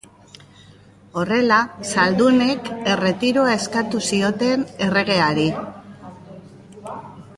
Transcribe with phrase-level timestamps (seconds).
[1.23, 5.47] Horrela, zaldunek erretiroa eskatu zioten erregeari.